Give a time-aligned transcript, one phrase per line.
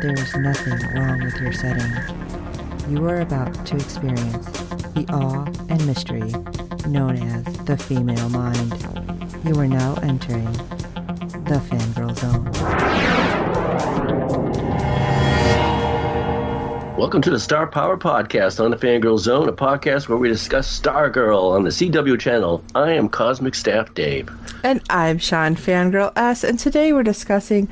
[0.00, 1.92] there is nothing wrong with your setting.
[2.88, 4.46] You are about to experience
[4.94, 6.32] the awe and mystery
[6.88, 8.72] known as the female mind.
[9.44, 10.50] You are now entering
[11.44, 12.50] the fangirl zone.
[16.96, 20.80] Welcome to the Star Power Podcast on the Fangirl Zone, a podcast where we discuss
[20.80, 22.62] Stargirl on the CW channel.
[22.74, 24.30] I am Cosmic Staff Dave.
[24.62, 27.68] And I'm Shawn Fangirl S, and today we're discussing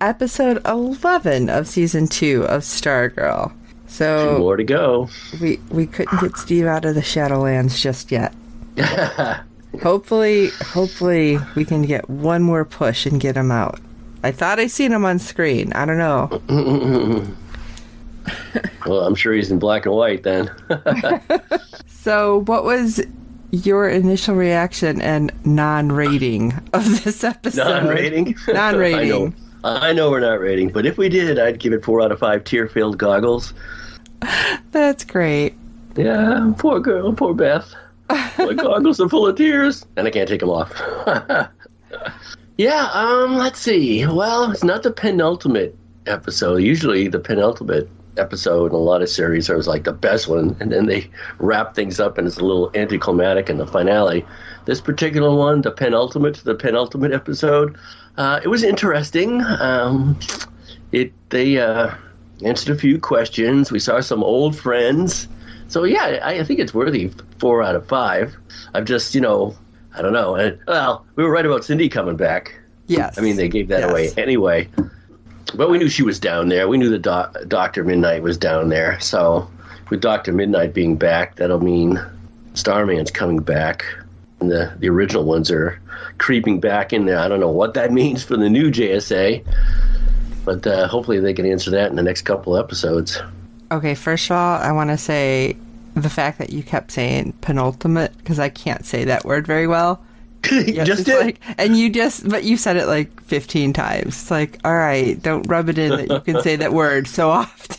[0.00, 3.52] episode 11 of season 2 of Stargirl.
[3.86, 5.08] So Two more to go.
[5.40, 8.32] we we couldn't get Steve out of the Shadowlands just yet.
[9.82, 13.80] hopefully, hopefully we can get one more push and get him out.
[14.22, 15.72] I thought I seen him on screen.
[15.72, 17.26] I don't know.
[18.86, 20.50] Well, I'm sure he's in black and white then.
[21.88, 22.98] So, what was
[23.50, 27.64] your initial reaction and non-rating of this episode?
[27.68, 28.36] Non-rating?
[28.48, 29.34] Non-rating.
[29.64, 30.10] I know.
[30.10, 32.98] We're not rating, but if we did, I'd give it four out of five tear-filled
[32.98, 33.52] goggles.
[34.72, 35.54] That's great.
[35.96, 37.74] Yeah, poor girl, poor Beth.
[38.08, 40.72] My goggles are full of tears, and I can't take them off.
[42.58, 44.06] yeah, um, let's see.
[44.06, 46.56] Well, it's not the penultimate episode.
[46.56, 50.72] Usually, the penultimate episode in a lot of series is like the best one, and
[50.72, 54.24] then they wrap things up and it's a little anticlimactic in the finale.
[54.66, 57.76] This particular one, the penultimate, the penultimate episode,
[58.20, 59.42] uh, it was interesting.
[59.60, 60.18] Um,
[60.92, 61.94] it they uh,
[62.44, 63.72] answered a few questions.
[63.72, 65.26] We saw some old friends.
[65.68, 68.36] So yeah, I, I think it's worthy four out of five.
[68.74, 69.56] I've just you know
[69.96, 70.34] I don't know.
[70.34, 72.54] And, well, we were right about Cindy coming back.
[72.88, 73.16] Yes.
[73.18, 73.90] I mean they gave that Yes.
[73.90, 74.68] away anyway.
[75.54, 76.68] But we knew she was down there.
[76.68, 79.00] We knew the doc- Doctor Midnight was down there.
[79.00, 79.50] So
[79.88, 81.98] with Doctor Midnight being back, that'll mean
[82.54, 83.84] Starman's coming back.
[84.40, 85.78] And the the original ones are
[86.18, 87.18] creeping back in there.
[87.18, 89.44] I don't know what that means for the new JSA.
[90.44, 93.20] But uh, hopefully they can answer that in the next couple episodes.
[93.70, 95.56] Okay, first of all, I want to say
[95.94, 100.02] the fact that you kept saying penultimate because I can't say that word very well.
[100.50, 101.20] Yeah, just did.
[101.20, 104.06] like, and you just, but you said it like 15 times.
[104.06, 107.28] It's like, all right, don't rub it in that you can say that word so
[107.40, 107.76] often.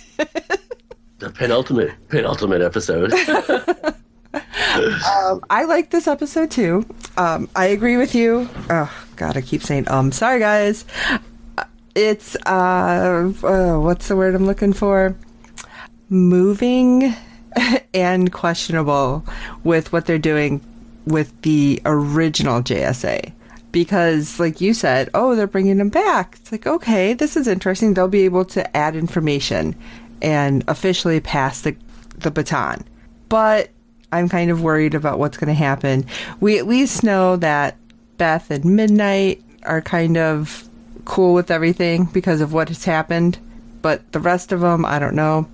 [1.18, 3.12] the penultimate penultimate episode.
[4.34, 6.86] Um, I like this episode too.
[7.18, 8.48] Um, I agree with you.
[8.70, 10.12] Oh God, I keep saying um.
[10.12, 10.86] Sorry, guys.
[11.58, 11.66] Uh,
[11.96, 15.16] It's uh, uh, what's the word I'm looking for?
[16.10, 17.14] Moving
[17.94, 19.26] and questionable
[19.64, 20.62] with what they're doing
[21.06, 23.34] with the original JSA.
[23.72, 26.38] Because, like you said, oh, they're bringing them back.
[26.42, 27.94] It's like, okay, this is interesting.
[27.94, 29.76] They'll be able to add information
[30.22, 31.76] and officially pass the
[32.18, 32.84] the baton.
[33.30, 33.70] But
[34.12, 36.06] I'm kind of worried about what's going to happen.
[36.40, 37.78] We at least know that
[38.18, 40.68] Beth and Midnight are kind of
[41.06, 43.38] cool with everything because of what has happened.
[43.82, 45.48] But the rest of them, I don't know.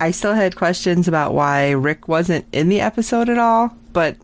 [0.00, 4.16] I still had questions about why Rick wasn't in the episode at all, but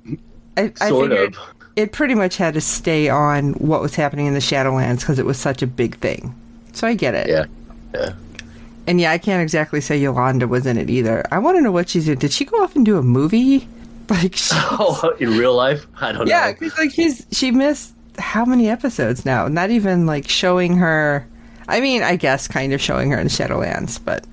[0.57, 1.41] I, I Sort figured of.
[1.77, 5.27] it pretty much had to stay on what was happening in the Shadowlands because it
[5.27, 6.35] was such a big thing.
[6.73, 7.29] So I get it.
[7.29, 7.47] yeah.
[7.95, 8.13] Yeah.
[8.91, 11.25] And yeah, I can't exactly say Yolanda was in it either.
[11.31, 12.19] I want to know what she's in.
[12.19, 13.69] Did she go off and do a movie?
[14.11, 15.87] Like, Oh, in real life?
[16.01, 16.53] I don't yeah, know.
[16.55, 19.47] because like she's she missed how many episodes now?
[19.47, 21.25] Not even like showing her.
[21.69, 24.27] I mean, I guess kind of showing her in Shadowlands, but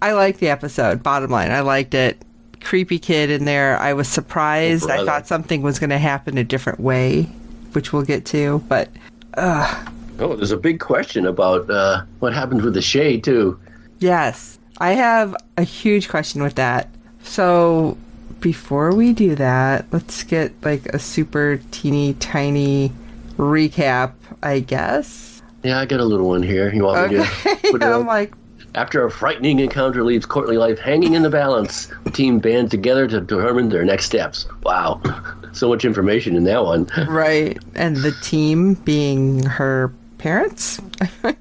[0.00, 1.02] I liked the episode.
[1.02, 2.16] Bottom line, I liked it.
[2.62, 3.76] Creepy kid in there.
[3.78, 4.88] I was surprised.
[4.88, 7.24] I thought something was going to happen a different way,
[7.72, 8.60] which we'll get to.
[8.66, 8.88] But
[9.36, 13.60] Oh, there's a big question about uh, what happened with the shade too.
[13.98, 16.88] Yes, I have a huge question with that.
[17.22, 17.96] So,
[18.40, 22.92] before we do that, let's get like a super teeny tiny
[23.36, 24.12] recap,
[24.42, 25.42] I guess.
[25.62, 26.72] Yeah, I got a little one here.
[26.72, 27.24] You want me to
[27.70, 28.32] put it I'm like,
[28.74, 33.08] After a frightening encounter leaves Courtney's life hanging in the balance, the team band together
[33.08, 34.46] to determine their next steps.
[34.62, 35.02] Wow,
[35.52, 36.88] so much information in that one.
[37.08, 37.58] right.
[37.74, 40.80] And the team being her parents?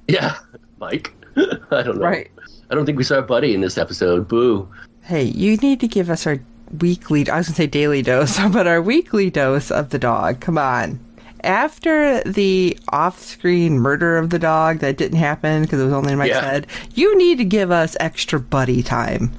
[0.07, 0.37] yeah,
[0.79, 1.13] Mike.
[1.35, 2.07] I don't know.
[2.07, 2.31] Right.
[2.69, 4.27] I don't think we saw Buddy in this episode.
[4.27, 4.67] Boo.
[5.03, 6.39] hey, you need to give us our
[6.79, 10.39] weekly, I was going to say daily dose, but our weekly dose of the dog.
[10.41, 10.99] Come on.
[11.43, 16.17] after the off-screen murder of the dog that didn't happen because it was only in
[16.17, 16.41] my Yeah.
[16.41, 19.31] head, you need to give us extra buddy time.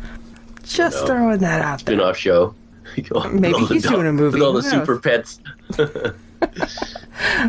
[0.65, 1.97] Just throwing that out there.
[1.97, 2.55] Spin-off show.
[3.31, 4.71] Maybe he's doing a movie, With all the knows?
[4.71, 5.41] super pets.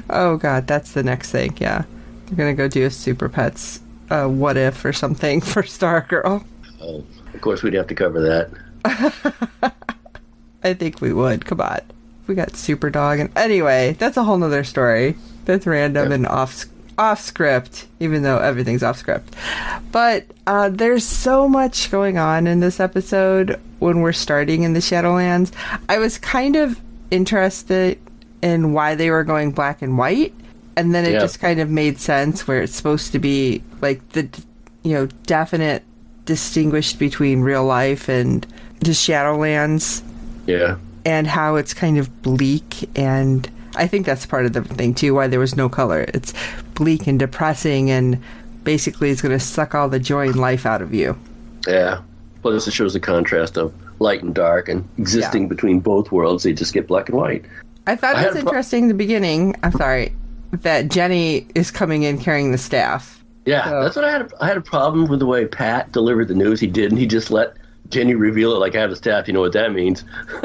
[0.09, 1.55] Oh god, that's the next thing.
[1.59, 1.83] Yeah,
[2.25, 3.79] they're gonna go do a Super Pets,
[4.09, 6.44] uh, what if or something for Stargirl.
[6.81, 7.03] Oh,
[7.33, 9.73] of course, we'd have to cover that.
[10.63, 11.45] I think we would.
[11.45, 11.79] Come on,
[12.27, 15.15] we got Super Dog, and anyway, that's a whole nother story.
[15.45, 16.15] That's random Yeah.
[16.15, 16.65] and off
[16.97, 19.33] off script, even though everything's off script.
[19.91, 24.81] But uh, there's so much going on in this episode when we're starting in the
[24.81, 25.51] Shadowlands.
[25.88, 26.79] I was kind of
[27.09, 27.97] interested
[28.41, 30.33] in why they were going black and white,
[30.79, 31.19] and then it Yeah.
[31.19, 34.27] just kind of made sense where it's supposed to be like the
[34.83, 35.83] you know definite
[36.25, 38.45] distinguished between real life and
[38.79, 40.01] the Shadowlands
[40.47, 40.75] Yeah.
[41.05, 45.13] and how it's kind of bleak and I think that's part of the thing too
[45.13, 46.05] why there was no color.
[46.13, 46.33] It's
[46.75, 48.17] bleak and depressing and
[48.63, 51.17] basically it's going to suck all the joy and life out of you.
[51.67, 52.01] Yeah.
[52.41, 56.43] Plus, it shows the contrast of light and dark and existing between both worlds.
[56.43, 57.43] They just get black and white.
[57.85, 59.55] I thought I it was a pro- interesting in the beginning.
[59.61, 60.13] I'm sorry
[60.51, 63.24] that Jenny is coming in carrying the staff.
[63.46, 64.31] Yeah, So- that's what I had.
[64.42, 66.60] I had a problem with the way Pat delivered the news.
[66.60, 67.54] He did, and he just let
[67.90, 69.28] Jenny reveal it like I have the staff.
[69.28, 70.04] You know what that means?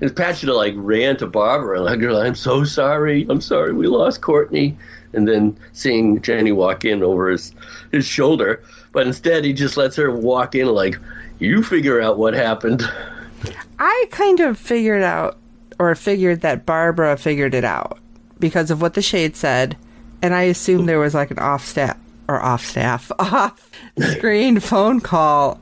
[0.00, 3.26] and Pat should have like ran to Barbara like, I'm so sorry.
[3.28, 3.72] I'm sorry.
[3.72, 4.76] We lost Courtney."
[5.14, 7.54] And then seeing Jenny walk in over his
[7.92, 8.62] his shoulder,
[8.92, 10.96] but instead he just lets her walk in like,
[11.38, 12.82] "You figure out what happened."
[13.78, 15.36] I kind of figured out
[15.78, 17.98] or figured that Barbara figured it out
[18.42, 19.76] because of what the shade said,
[20.20, 21.96] and I assumed there was like an off staff
[22.28, 25.58] or off staff off screen phone call,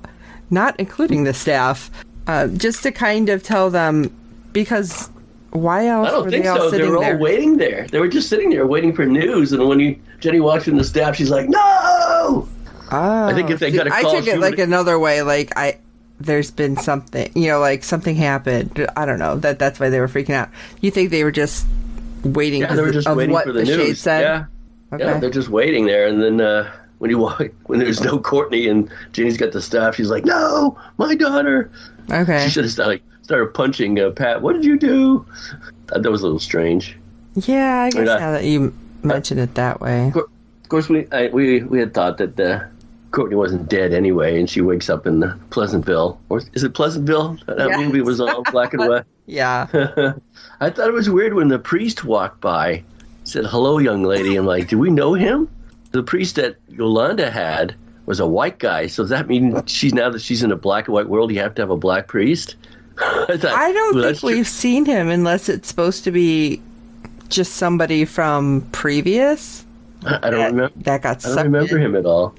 [0.49, 1.91] not including the staff,
[2.27, 4.13] uh, just to kind of tell them
[4.53, 5.11] because
[5.51, 6.71] why else I don't were think they all so.
[6.71, 7.15] They sitting were there?
[7.15, 7.87] all waiting there.
[7.89, 9.53] They were just sitting there waiting for news.
[9.53, 12.49] And when you, Jenny walks in the staff, she's like, "No!"
[12.93, 15.23] Oh, I think if they got a call, I took it like another way.
[15.23, 15.79] Like I,
[16.19, 18.87] there's been something, you know, like something happened.
[18.97, 19.37] I don't know.
[19.37, 20.49] That that's why they were freaking out.
[20.81, 21.67] You think they were just
[22.25, 22.63] waiting?
[22.63, 24.01] Yeah, they were just of waiting what for the, shade news.
[24.01, 24.21] said.
[24.23, 24.45] Yeah,
[24.93, 25.05] Okay.
[25.05, 26.07] yeah, they're just waiting there.
[26.07, 29.95] And then uh, when you walk, when there's no Courtney and Jenny's got the staff,
[29.97, 31.71] she's like, "No, my daughter."
[32.11, 32.45] Okay.
[32.45, 34.43] She should have started, started punching uh, Pat.
[34.43, 35.25] What did you do?
[35.87, 36.97] Thought that was a little strange.
[37.37, 38.19] Yeah, I guess Yeah.
[38.19, 40.13] now that you mention it that way.
[40.15, 42.65] Of course, we I, we we had thought that uh,
[43.13, 47.39] Courtney wasn't dead anyway, and she wakes up in Pleasantville, or is it Pleasantville?
[47.47, 47.79] That Yes.
[47.81, 49.05] movie was all black and white.
[49.31, 49.67] Yeah.
[50.61, 52.83] I thought it was weird when the priest walked by,
[53.25, 55.49] said, "Hello, young lady." I'm like, "Do we know him?"
[55.93, 57.75] The priest that Yolanda had
[58.07, 60.87] was a white guy, so does that mean she's now that she's in a black
[60.89, 62.57] and white world, you have to have a black priest?
[62.99, 66.61] I, thought, I don't well, think we've seen him unless it's supposed to be
[67.29, 69.65] just somebody from previous
[70.05, 70.73] I I don't that, remember.
[70.79, 71.85] that got I don't remember in.
[71.85, 72.35] him at all.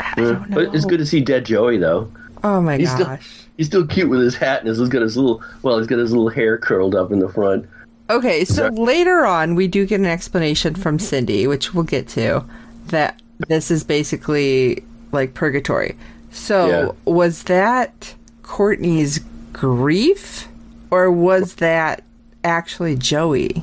[0.00, 0.30] I uh, Yeah.
[0.32, 0.44] know.
[0.50, 2.12] But it's good to see dead Joey though.
[2.44, 3.28] Oh my He's still- gosh.
[3.56, 6.12] He's still cute with his hat and he's got his little well, he's got his
[6.12, 7.66] little hair curled up in the front.
[8.10, 8.84] Okay, so Exactly.
[8.86, 12.42] later on, we do get an explanation from Cindy, which we'll get to,
[12.86, 14.82] that this is basically
[15.12, 15.96] like purgatory.
[16.30, 17.12] So, Yeah.
[17.12, 19.20] was that Courtney's
[19.52, 20.48] grief,
[20.90, 22.02] or was that
[22.44, 23.62] actually Joey?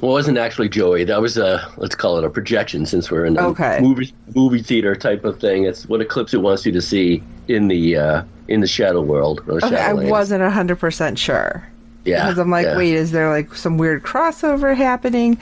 [0.00, 1.04] Well, it wasn't actually Joey.
[1.04, 3.78] That was a let's call it a projection since we're in a Okay.
[3.80, 5.64] movie movie theater type of thing.
[5.64, 9.64] It's what Eclipso wants you to see in the uh, in the shadow world or
[9.64, 11.66] Okay, I wasn't 100% sure.
[12.04, 12.76] yeah, Because I'm like, yeah.
[12.76, 15.38] wait, is there like some weird crossover happening?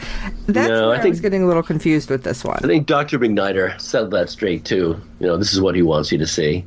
[0.46, 2.58] That's No, where I I, think- was getting a little confused with this one.
[2.62, 5.00] I think Doctor McNider said that straight too.
[5.18, 6.64] You know, this is what he wants you to see.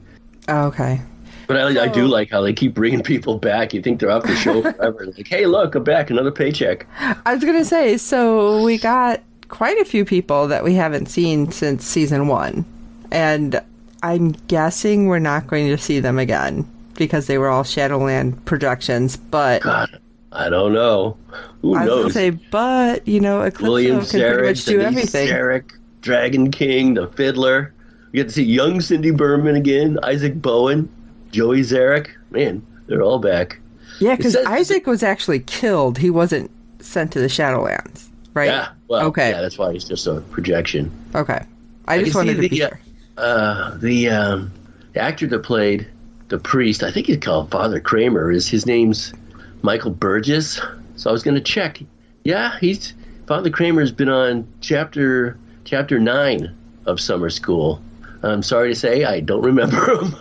[0.50, 1.00] Oh, okay.
[1.48, 3.74] But I, I do like how they keep bringing people back.
[3.74, 5.06] You think they're off the show forever?
[5.16, 6.86] like, hey, look, I'm back, another paycheck.
[7.00, 11.52] I was gonna say, so we got quite a few people that we haven't seen
[11.52, 12.66] since season one,
[13.12, 13.62] and
[14.06, 19.18] I'm guessing we're not going to see them again because they were all Shadowland productions.
[19.18, 20.00] But God,
[20.32, 21.18] I don't know.
[21.62, 22.14] Who I knows?
[22.14, 25.28] say, but you know, Eclipso William can pretty Zarek, much do Denise everything.
[25.30, 25.72] Zarek,
[26.02, 27.74] Dragon King, the Fiddler.
[28.12, 30.88] You get to see young Cindy Berman again, Isaac Bowin,
[31.32, 32.10] Joey Zarek.
[32.30, 33.60] Man, they're all back.
[34.00, 35.98] Yeah, because Isaac was actually killed.
[35.98, 38.50] He wasn't sent to the Shadowlands, right?
[38.50, 38.70] Yeah.
[38.88, 39.32] Well, Okay.
[39.32, 40.92] Yeah, that's why it's just a projection.
[41.16, 41.44] Okay.
[41.88, 42.80] I, I just wanted to the, be uh, sure.
[43.18, 44.52] Uh, the um,
[44.94, 45.88] the actor that played
[46.28, 48.32] the priest, I think he's called Father Kramer.
[48.32, 49.14] Is his name's
[49.62, 50.60] Michael Burgess?
[50.96, 51.82] So I was going to check.
[52.24, 52.94] Yeah, he's
[53.28, 56.56] Father Kramer's been on chapter chapter nine
[56.86, 57.82] of Summer School.
[58.24, 60.16] I'm sorry to say, I don't remember him.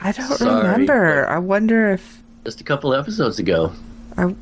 [0.00, 1.26] I don't sorry, remember.
[1.28, 3.72] I wonder if Just a couple episodes ago.
[4.16, 4.34] I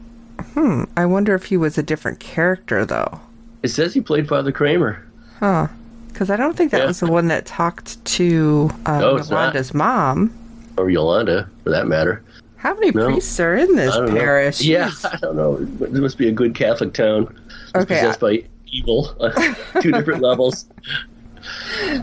[0.96, 3.20] I wonder if he was a different character though.
[3.62, 5.04] It says he played Father Kramer.
[5.38, 5.68] Huh.
[6.14, 6.86] Because I don't think that Yeah.
[6.86, 9.16] was the one that talked to um, No.
[9.18, 10.30] Yolanda's mom.
[10.76, 12.22] Or Yolanda, for that matter.
[12.56, 13.06] How many No.
[13.06, 14.60] priests are in this parish?
[14.60, 14.66] know.
[14.66, 15.12] Yeah, Jeez.
[15.12, 15.56] I don't know.
[15.84, 17.34] It must be a good Catholic town.
[17.74, 19.14] It's Okay, possessed by evil.
[19.80, 20.66] Two different levels.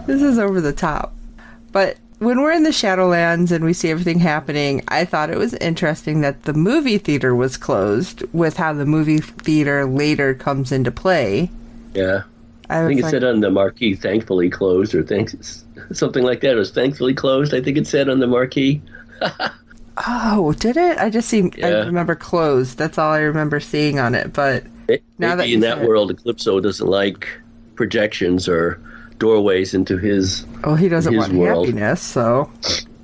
[0.05, 1.13] This is over the top.
[1.71, 5.55] But when we're in the Shadowlands and we see everything happening, I thought it was
[5.55, 10.91] interesting that the movie theater was closed with how the movie theater later comes into
[10.91, 11.49] play.
[11.95, 12.21] Yeah.
[12.71, 16.51] I, I think it said on the marquee, thankfully closed, or thanks, something like that.
[16.53, 18.81] It was thankfully closed, I think it said on the marquee.
[20.07, 20.97] oh, did it?
[20.97, 21.85] I just seem I Yeah.
[21.85, 22.77] remember closed.
[22.77, 24.33] That's all I remember seeing on it.
[24.33, 25.87] But It- Now that in that it.
[25.87, 27.27] world, Eclipso doesn't like
[27.75, 28.79] projections or
[29.19, 30.45] doorways into his.
[30.63, 31.67] oh, he doesn't His want world.
[31.67, 32.49] happiness, so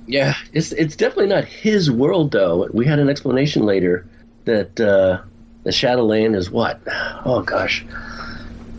[0.06, 2.68] Yeah, it's it's definitely not his world though.
[2.72, 4.04] We had an explanation later
[4.46, 5.20] that uh,
[5.64, 6.80] the Shadowland is what?
[7.24, 7.84] Oh gosh,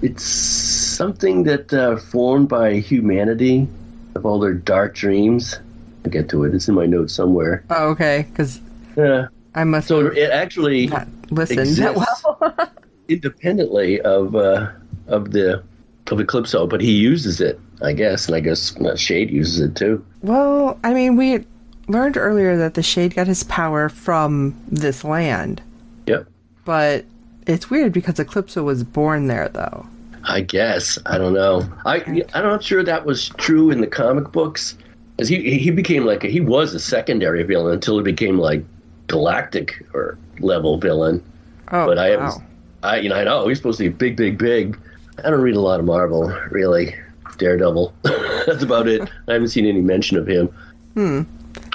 [0.02, 3.68] it's something that uh, formed by humanity
[4.16, 5.60] of all their dark dreams.
[6.06, 6.54] I'll get to it.
[6.56, 7.64] It's in my notes somewhere.
[7.70, 8.26] oh, okay.
[8.30, 8.62] Because
[8.96, 9.28] Yeah.
[9.56, 10.84] I must So it actually
[11.32, 11.78] exists.
[11.80, 12.72] that well.
[13.10, 14.70] independently of uh,
[15.08, 15.64] of the
[16.12, 19.76] of Eclipso, but he uses it, I guess, and I guess uh, Shade uses it
[19.76, 20.04] too.
[20.22, 21.46] Well, I mean, we
[21.88, 25.62] learned earlier that the Shade got his power from this land,
[26.08, 26.28] Yep.
[26.66, 27.06] but
[27.50, 29.86] it's weird because Eclipso was born there, though.
[30.24, 31.68] I guess I don't know.
[31.86, 31.98] I
[32.34, 34.78] I'm not sure that was true in the comic books,
[35.18, 38.64] as he he became like a, he was a secondary villain until he became like
[39.08, 41.24] galactic or level villain.
[41.72, 42.44] Oh, But I wow.
[42.84, 44.80] I you know I know he's supposed to be big, big, big.
[45.24, 46.96] I don't read a lot of Marvel really.
[47.38, 47.94] Daredevil.
[48.04, 49.02] That's about it.
[49.30, 50.48] I haven't seen any mention of him.
[50.94, 51.22] Hmm.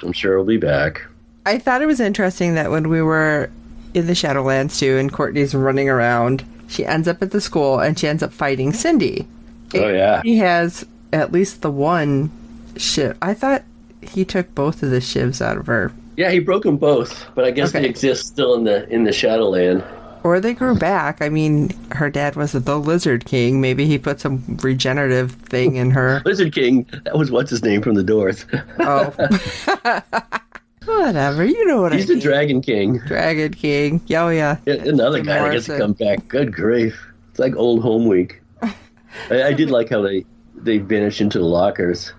[0.02, 1.02] I'm sure he'll be back.
[1.46, 3.50] I thought it was interesting that when we were
[3.94, 7.98] in the Shadowlands too, and Courtney's running around, she ends up at the school and
[7.98, 9.26] she ends up fighting Cindy.
[9.74, 10.20] Oh yeah.
[10.22, 12.30] He has at least the one
[12.76, 13.16] shiv.
[13.22, 13.62] I thought
[14.02, 17.44] he took both of the shivs out of her, Yeah, he broke them both, but
[17.44, 17.80] I guess Okay.
[17.82, 19.82] they exist still in the in the Shadowland.
[20.24, 21.20] or they grew back.
[21.22, 23.60] I mean, her dad was the Lizard King.
[23.60, 26.22] Maybe he put some regenerative thing in her.
[26.26, 28.44] Lizard King, that was what's his name from the Doors.
[28.80, 29.12] Oh.
[30.86, 32.22] Whatever, you know what He's I the mean.
[32.22, 32.98] Dragon King.
[33.06, 34.00] Dragon King.
[34.10, 34.58] Oh, yeah.
[34.66, 36.26] Yeah, Another Jim guy that gets to come back.
[36.28, 36.98] Good grief!
[37.30, 38.40] It's like old home week.
[38.62, 40.24] I, I did like how they
[40.56, 42.12] they vanished into the lockers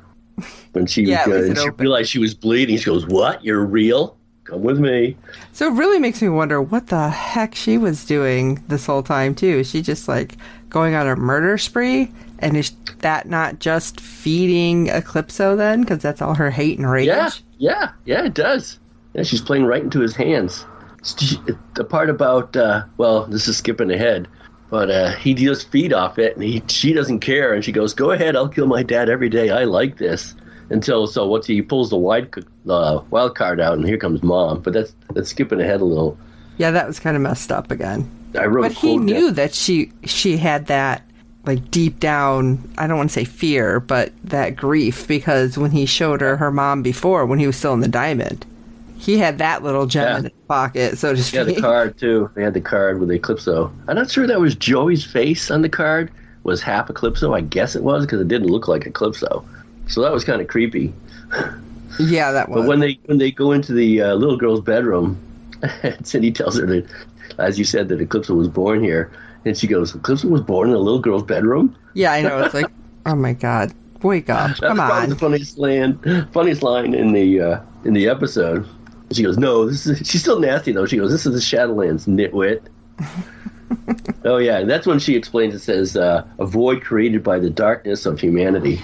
[0.74, 2.78] when she Yeah, at was least she realized she was bleeding.
[2.78, 3.44] She goes, "What?
[3.44, 4.18] You're real?
[4.46, 5.18] Come with me."
[5.52, 9.36] So it really makes me wonder what the heck she was doing this whole time,
[9.36, 9.60] too.
[9.60, 10.38] Is she just like
[10.70, 12.12] going on a murder spree?
[12.40, 15.82] And is that not just feeding Eclipso then?
[15.82, 17.08] Because that's all her hate and rage?
[17.08, 18.26] Yeah, yeah, yeah.
[18.26, 18.80] It does.
[19.14, 20.66] Yeah, she's playing right into his hands.
[21.76, 24.28] The part about uh, well, this is skipping ahead,
[24.70, 27.94] but uh, he just feed off it, and he she doesn't care, and she goes,
[27.94, 29.52] "Go ahead, I'll kill my dad every day.
[29.52, 30.36] I like this."
[30.70, 32.34] Until so, what's he, he pulls the wide
[32.68, 34.62] uh, wild card out, and here comes mom.
[34.62, 36.18] But that's that's skipping ahead a little.
[36.58, 38.10] Yeah, that was kind of messed up again.
[38.38, 41.04] I wrote But he knew that- that she she had that
[41.46, 45.86] like deep down I don't want to say fear, but that grief because when he
[45.86, 48.46] showed her her mom before when he was still in the diamond,
[48.98, 50.18] he had that little gem Yeah.
[50.18, 51.36] in his pocket, so to speak.
[51.38, 52.30] Yeah, the card too.
[52.34, 53.72] They had the card with the Eclipso.
[53.88, 56.10] I'm not sure that was Joey's face on the card.
[56.44, 57.36] Was half Eclipso?
[57.36, 59.44] I guess it was because it didn't look like Eclipso.
[59.88, 60.94] So that was kind of creepy.
[62.00, 62.62] Yeah, that was.
[62.62, 65.18] But when they when they go into the uh, little girl's bedroom,
[65.84, 66.88] and Cindy tells her that,
[67.38, 69.12] as you said, that Eclipso was born here,
[69.46, 72.44] and she goes, "Eclipso was born in a little girl's bedroom." yeah, I know.
[72.44, 72.68] It's like,
[73.06, 74.48] oh my god, wake up!
[74.48, 75.10] That's Come on.
[75.10, 76.00] the funniest line,
[76.32, 78.68] funniest line in the uh, in the episode.
[79.12, 80.86] She goes, "No, this is." She's still nasty though.
[80.86, 82.62] She goes, "This is the Shadowlands, nitwit."
[84.26, 85.54] oh yeah, and that's when she explains.
[85.54, 88.82] It says, uh, "A void created by the darkness of humanity."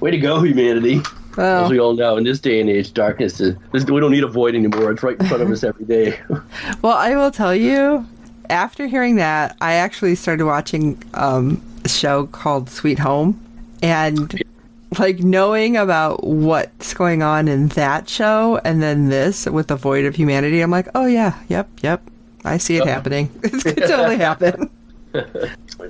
[0.00, 1.00] Way to go, humanity!
[1.36, 3.54] As we all know, in this day and age, darkness is.
[3.72, 4.90] This, we don't need a void anymore.
[4.90, 6.18] It's right in front of us every day.
[6.82, 8.06] well, I will tell you.
[8.50, 13.38] After hearing that, I actually started watching um, a show called Sweet Home,
[13.82, 14.42] and
[14.98, 20.06] like knowing about what's going on in that show and then this with the void
[20.06, 22.02] of humanity, I'm like, oh yeah, yep, yep,
[22.44, 23.30] I see it happening.
[23.42, 24.70] It's gonna totally happen.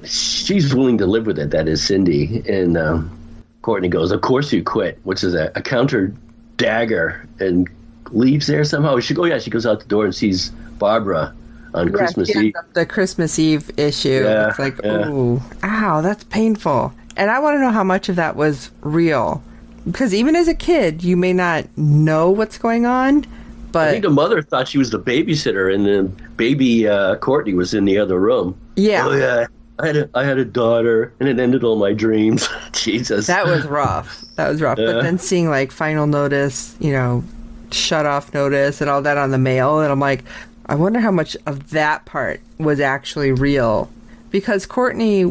[0.05, 1.51] She's willing to live with it.
[1.51, 3.18] That is Cindy, and um,
[3.63, 6.13] Courtney goes, "Of course you quit," which is a, a counter
[6.57, 7.69] dagger, and
[8.11, 8.99] leaves there somehow.
[9.01, 9.25] She goes.
[9.25, 11.35] Oh, yeah, she goes out the door and sees Barbara
[11.75, 12.55] on Christmas Eve.
[12.75, 14.23] The Christmas Eve issue.
[14.25, 15.09] Yeah, it's like, yeah.
[15.09, 16.93] ooh, ow, that's painful.
[17.17, 19.43] And I want to know how much of that was real.
[19.85, 23.27] Because even as a kid, you may not know what's going on,
[23.73, 27.55] But I think the mother thought she was the babysitter, and then baby uh, Courtney
[27.55, 28.57] was in the other room.
[28.77, 29.47] yeah, Oh yeah,
[29.79, 32.49] I had a I had a daughter, and it ended all my dreams.
[32.73, 34.25] Jesus, that was rough.
[34.37, 34.79] That was rough.
[34.79, 34.93] Yeah.
[34.93, 37.25] But then seeing like final notice, you know,
[37.71, 40.25] shut off notice and all that on the mail, and I'm like,
[40.67, 43.91] I wonder how much of that part was actually real.
[44.31, 45.23] Because Courtney,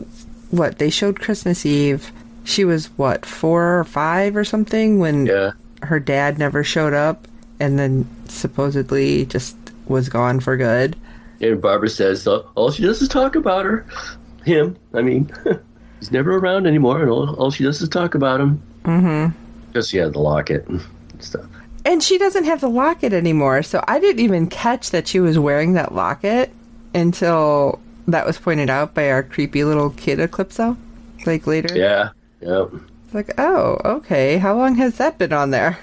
[0.51, 2.11] what, they showed Christmas Eve.
[2.43, 5.51] She was what, four or five or something when yeah.
[5.83, 7.27] her dad never showed up
[7.59, 9.55] and then supposedly just
[9.87, 10.95] was gone for good.
[11.39, 13.85] And Barbara says "Oh, all she does is talk about her,
[14.47, 14.77] him.
[14.93, 15.31] I mean,
[15.99, 18.61] he's never around anymore, and all, all she does is talk about him.
[18.83, 19.37] Mm-hmm.
[19.67, 20.81] Because she had the locket and
[21.19, 21.45] stuff.
[21.85, 25.37] And she doesn't have the locket anymore, so I didn't even catch that she was
[25.39, 26.51] wearing that locket
[26.93, 30.77] until that was pointed out by our creepy little kid Eclipso.
[31.25, 31.75] Like later.
[31.77, 32.09] Yeah,
[32.41, 32.65] yeah.
[33.05, 34.37] It's like, oh, okay.
[34.37, 35.77] How long has that been on there?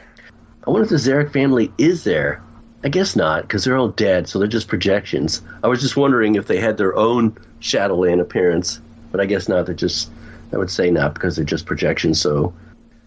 [0.66, 2.42] I wonder if the Zarek family is there.
[2.84, 5.40] I guess not, because they're all dead, so they're just projections.
[5.62, 8.78] I was just wondering if they had their own Shadowland appearance,
[9.10, 9.64] but I guess not.
[9.64, 10.10] They're just,
[10.52, 12.20] I would say not, because they're just projections.
[12.20, 12.52] So,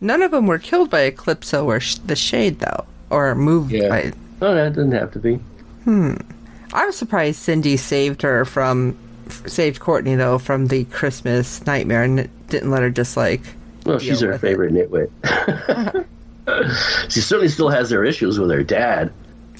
[0.02, 3.90] None of them were killed by Eclipso or sh- the Shade, though, or moved yeah.
[3.90, 4.14] by.
[4.42, 5.36] No, that doesn't have to be.
[5.84, 6.16] Hmm.
[6.74, 8.98] I was surprised Cindy saved her from,
[9.46, 13.42] saved Courtney though from the Christmas nightmare and didn't let her just like.
[13.86, 14.48] Well, she's her with it.
[14.48, 16.06] favorite nitwit.
[17.10, 19.14] she certainly still has her issues with her dad.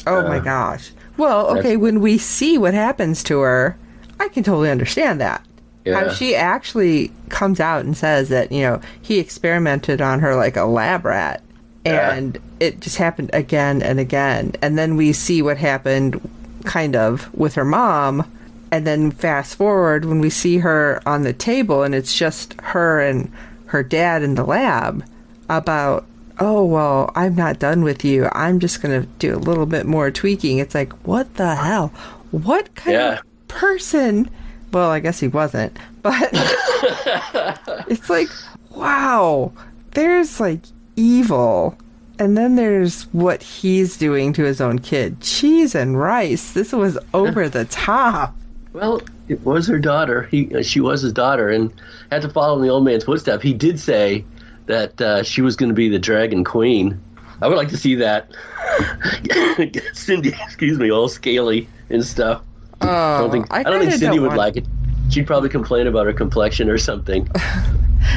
[0.08, 0.92] Oh my gosh.
[1.18, 3.78] Well, okay, when we see what happens to her,
[4.20, 5.44] I can totally understand that.
[5.86, 10.58] How she actually comes out and says that, you know, he experimented on her like
[10.58, 11.42] a lab rat.
[11.86, 12.14] Yeah.
[12.14, 14.54] And it just happened again and again.
[14.62, 16.20] And then we see what happened
[16.66, 18.30] kind of with her mom.
[18.70, 23.00] And then fast forward when we see her on the table and it's just her
[23.00, 23.32] and
[23.68, 25.06] her dad in the lab
[25.48, 26.06] about,
[26.40, 28.30] oh, well, I'm not done with you.
[28.34, 30.60] I'm just going to do a little bit more tweaking.
[30.60, 31.88] It's like, what the hell?
[32.32, 33.14] What kind Yeah.
[33.20, 34.30] of person?
[34.72, 35.78] Well, I guess he wasn't.
[36.02, 36.30] But
[37.88, 38.30] it's like,
[38.72, 39.52] wow,
[39.92, 40.62] there's like
[40.96, 41.78] evil.
[42.20, 45.22] And then there's what he's doing to his own kid.
[45.22, 46.52] Cheese and rice.
[46.54, 48.36] This was over the top.
[48.74, 50.24] Well, it was her daughter.
[50.24, 51.72] He, uh, she was his daughter, and
[52.12, 53.44] had to follow in the old man's footsteps.
[53.44, 54.24] He did say
[54.68, 57.02] that uh, she was going to be the dragon queen.
[57.42, 58.32] I would like to see that.
[59.94, 62.42] Cindy, excuse me, all scaly and stuff.
[62.82, 64.66] Oh, I don't think I, don't think Cindy would want- like it.
[65.10, 67.28] She'd probably complain about her complexion or something.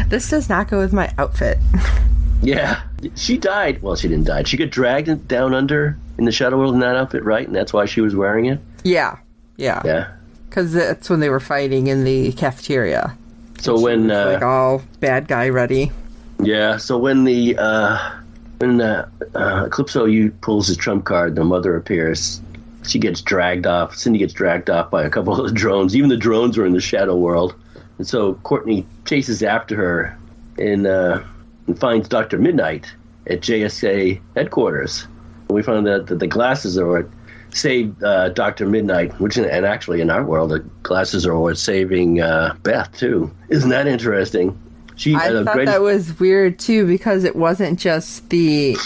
[0.08, 1.58] This does not go with my outfit.
[2.42, 2.82] yeah,
[3.16, 3.82] she died.
[3.82, 4.42] Well, she didn't die.
[4.44, 7.44] She got dragged down under in the shadow world in that outfit, right?
[7.46, 8.60] And that's why she was wearing it.
[8.84, 9.18] Yeah,
[9.56, 10.12] yeah, Yeah.
[10.48, 13.16] because that's when they were fighting in the cafeteria.
[13.60, 15.90] So when uh, like all bad guy ready.
[16.42, 16.76] Yeah.
[16.76, 18.16] So when the uh,
[18.58, 22.40] when uh, uh, Eclipso you pulls his trump card, the mother appears.
[22.86, 23.94] She gets dragged off.
[23.94, 25.94] Cindy gets dragged off by a couple of the drones.
[25.94, 27.54] Even the drones are in the shadow world,
[27.98, 30.18] and so Courtney chases after her
[30.58, 31.22] and, uh,
[31.66, 32.90] and finds Doctor Midnight
[33.26, 35.06] at JSA headquarters.
[35.48, 37.06] And we found that, that the glasses are what
[37.52, 42.20] saved uh, Doctor Midnight, which and actually in our world, the glasses are what saving
[42.20, 43.30] uh, Beth too.
[43.50, 44.58] Isn't that interesting?
[45.00, 48.76] She I thought greatest- that was weird too because it wasn't just the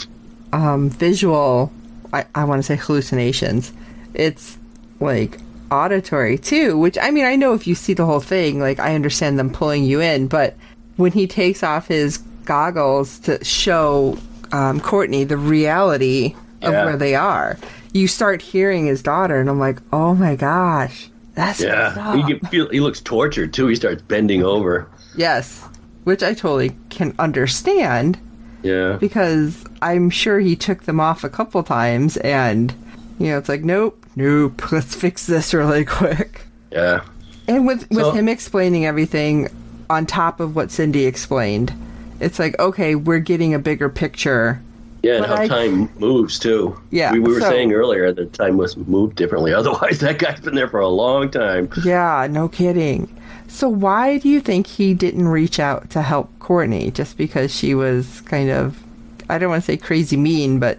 [0.52, 1.72] um, visual.
[2.12, 3.72] I, I want to say hallucinations.
[4.14, 4.56] It's
[5.00, 5.38] like
[5.72, 6.78] auditory too.
[6.78, 9.50] Which I mean, I know if you see the whole thing, like I understand them
[9.50, 10.54] pulling you in, but
[10.96, 14.16] when he takes off his goggles to show
[14.52, 16.84] um, Courtney the reality of Yeah.
[16.84, 17.58] where they are,
[17.92, 22.48] you start hearing his daughter, and I'm like, oh my gosh, that's Yeah, you can
[22.50, 23.66] feel he looks tortured too.
[23.66, 24.86] He starts bending over.
[25.16, 25.64] Yes,
[26.04, 28.18] which I totally can understand
[28.62, 32.72] Yeah, because I'm sure he took them off a couple times and
[33.18, 36.46] you know it's like nope, nope, let's fix this really quick.
[36.70, 37.02] yeah,
[37.48, 39.48] And with with So- him explaining everything
[39.90, 41.72] on top of what Cindy explained,
[42.20, 44.60] it's like okay, we're getting a bigger picture.
[45.04, 45.16] Yeah.
[45.16, 46.78] And But how I- time moves too.
[46.90, 49.52] Yeah, we, we were so- saying earlier that time was moved differently.
[49.60, 51.68] Otherwise, that guy's been there for a long time.
[51.84, 53.08] Yeah, no kidding.
[53.48, 57.74] So why do you think he didn't reach out to help Courtney just because she
[57.74, 58.82] was kind of
[59.30, 60.78] I don't want to say crazy mean, but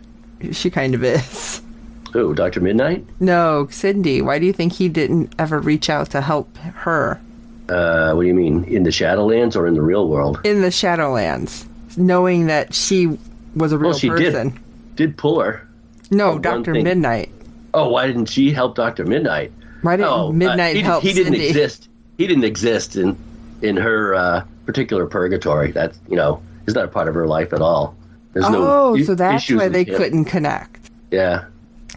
[0.52, 1.62] she kind of is.
[2.14, 3.06] Who, Doctor Midnight?
[3.20, 4.22] No, Cindy.
[4.22, 7.20] Why do you think he didn't ever reach out to help her
[7.70, 8.64] Uh, what do you mean?
[8.66, 10.40] In the Shadowlands or in the real world?
[10.44, 11.66] in the Shadowlands,
[11.98, 13.18] knowing that she
[13.56, 14.50] was a real Well, she person?
[14.50, 14.60] did.
[14.96, 15.68] Did pull her.
[16.12, 16.74] No, Doctor.
[16.74, 17.32] Midnight.
[17.74, 19.52] Oh, why didn't she help Doctor Midnight?
[19.82, 21.48] Why didn't Oh, uh, Midnight he, help he didn't Cindy?
[21.48, 21.89] exist.
[22.18, 23.18] He didn't exist in
[23.62, 25.72] in her uh, particular purgatory.
[25.72, 27.96] That you know is not a part of her life at all.
[28.34, 29.96] There's Oh, no i- so that's why they him.
[29.96, 30.89] couldn't connect.
[31.12, 31.46] Yeah,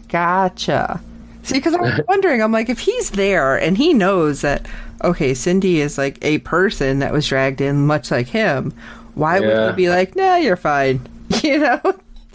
[0.09, 1.01] Gotcha.
[1.43, 4.67] See, because I'm wondering, I'm like, if he's there and he knows that,
[5.03, 8.73] okay, Cindy is like a person that was dragged in, much like him,
[9.15, 11.01] why would he be like, nah, you're fine?
[11.45, 11.81] You know,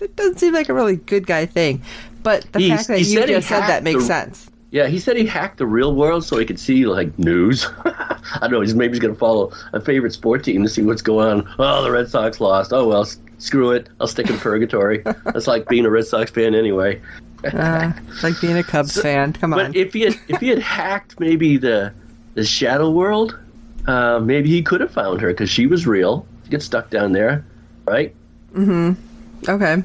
[0.01, 1.81] it doesn't seem like a really good guy thing.
[2.23, 4.49] But the He- fact that he you said just said that makes the- sense.
[4.71, 7.67] Yeah, he said he hacked the real world so he could see like news.
[7.85, 8.61] I don't know.
[8.61, 11.55] He's maybe he's gonna follow a favorite sport team to see what's going on.
[11.59, 12.73] Oh, the Red Sox lost.
[12.73, 13.87] Oh well, screw it.
[14.01, 15.03] I'll stick in purgatory.
[15.25, 16.99] That's like being a Red Sox fan anyway.
[17.43, 19.33] Uh, it's like being a Cubs fan.
[19.33, 19.59] Come on.
[19.67, 21.93] But if he had if he had hacked maybe the
[22.33, 23.37] the shadow world,
[23.85, 26.25] uh, maybe he could have found her because she was real.
[26.45, 27.45] She gets stuck down there,
[27.85, 28.15] right?
[28.57, 29.83] Okay.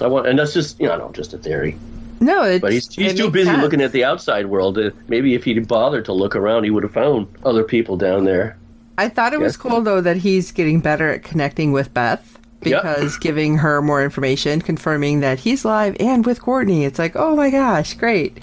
[0.00, 1.76] I want, and that's just you know just a theory.
[2.20, 3.62] No, it's, But he's he's too busy sense.
[3.62, 4.78] looking at the outside world.
[4.78, 8.24] Uh, maybe if he'd bothered to look around, he would have found other people down
[8.24, 8.56] there.
[8.96, 12.82] I thought it was cool though that he's getting better at connecting with Beth Yep.
[12.82, 16.84] because giving her more information, confirming that he's live and with Courtney.
[16.84, 18.38] It's like, oh my gosh, great!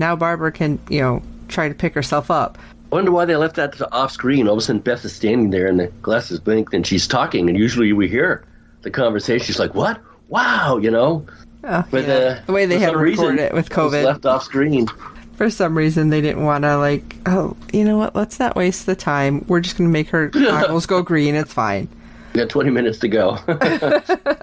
[0.00, 2.58] Now Barbara can you know try to pick herself up.
[2.90, 4.48] I wonder why they left that off screen.
[4.48, 7.48] All of a sudden, Beth is standing there and the glasses blink and she's talking.
[7.48, 8.44] And usually we hear
[8.82, 9.44] the conversation.
[9.46, 10.00] She's like, "What?
[10.28, 11.26] Wow!" You know.
[11.64, 12.14] Oh, But yeah.
[12.14, 14.88] uh, the way they had recorded it with COVID, left off screen.
[15.36, 18.16] for some reason they didn't want to like, oh, you know what?
[18.16, 19.44] Let's not waste the time.
[19.46, 21.34] We're just going to make her goggles go green.
[21.34, 21.86] It's fine.
[22.32, 23.38] We got 20 minutes to go.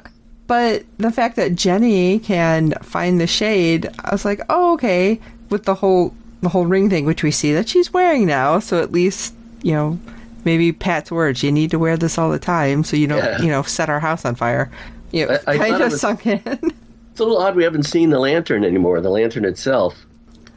[0.48, 5.20] But the fact that Jenny can find the shade, I was like, oh, okay.
[5.50, 8.82] With the whole the whole ring thing, which we see that she's wearing now, so
[8.82, 10.00] at least you know,
[10.46, 13.42] maybe Pat's words, you need to wear this all the time, so you don't Yeah.
[13.42, 14.70] you know set our house on fire.
[15.12, 16.42] You know, I- I kind of was- sunk in.
[16.46, 19.00] it's a little odd we haven't seen the lantern anymore.
[19.02, 19.96] The lantern itself.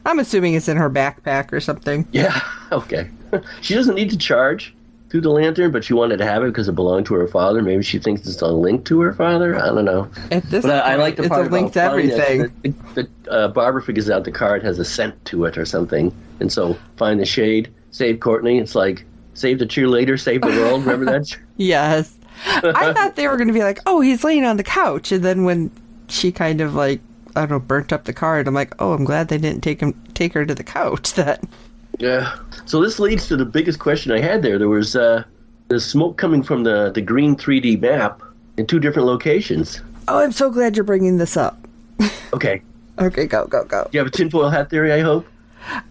[0.05, 2.05] I'm assuming it's in her backpack or something.
[2.11, 2.39] Yeah.
[2.71, 3.09] Okay.
[3.61, 4.73] she doesn't need to charge
[5.09, 7.61] through the lantern, but she wanted to have it because it belonged to her father.
[7.61, 9.57] Maybe she thinks it's a link to her father.
[9.57, 10.07] I don't know.
[10.31, 12.29] At this But I, I like the it's part a link to about finding that-
[12.29, 12.75] everything.
[12.95, 16.49] that, uh, Barbara figures out the card has a scent to it or something, and
[16.49, 18.57] so find the shade, save Courtney.
[18.57, 20.85] It's like save the cheerleader, save the world.
[20.85, 21.37] Remember that?
[21.57, 22.17] Yes.
[22.45, 25.11] I thought they were going to be like, oh, he's laying on the couch.
[25.11, 25.69] And then when
[26.07, 26.99] she kind of like,
[27.35, 29.79] I don't know, burnt up the card, I'm like, oh, I'm glad they didn't take
[29.79, 31.13] him, take her to the couch.
[31.15, 31.43] That
[31.99, 32.35] Yeah.
[32.65, 34.57] So this leads to the biggest question I had there.
[34.57, 35.23] There was uh,
[35.67, 38.21] the smoke coming from the the green 3D map
[38.57, 39.81] in two different locations.
[40.07, 41.57] Oh, I'm so glad you're bringing this up.
[42.33, 42.61] Okay.
[42.97, 43.89] Okay, go, go, go.
[43.91, 45.27] You have a tinfoil hat theory, I hope.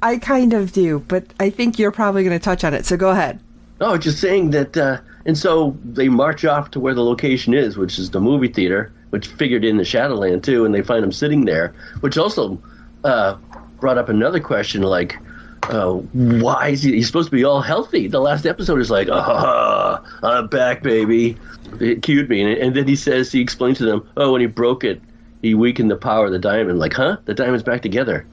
[0.03, 2.87] I kind of do, but I think you're probably going to touch on it.
[2.87, 3.41] So go ahead.
[3.81, 4.77] No, just saying that.
[4.77, 8.49] Uh, and so they march off to where the location is, which is the movie
[8.49, 12.61] theater, which figured in the Shadowland too, and they find him sitting there, which also
[13.05, 13.37] uh,
[13.81, 15.17] brought up another question like,
[15.65, 16.93] uh, why is he?
[16.93, 18.09] He's supposed to be all healthy.
[18.09, 21.37] The last episode is like, ah, I'm back, baby.
[21.81, 24.47] It cued me, and, and then he says he explains to them, oh, when he
[24.47, 25.03] broke it,
[25.43, 26.79] he weakened the power of the diamond.
[26.79, 27.19] Like, huh?
[27.27, 28.27] The diamond's back together.